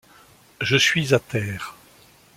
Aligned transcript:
Je 0.61 0.77
suis 0.77 1.13
à 1.13 1.19
terre. 1.19 1.75